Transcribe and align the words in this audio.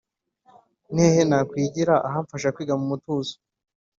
ni 0.93 1.01
hehe 1.07 1.23
nakwigira 1.29 1.95
ahamfasha 2.07 2.53
kwiga 2.55 2.73
mu 2.79 2.85
mutuzo? 2.91 3.33